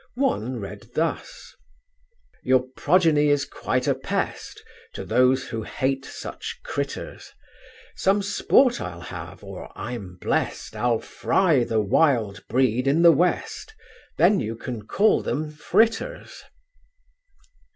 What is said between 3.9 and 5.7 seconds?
pest To those who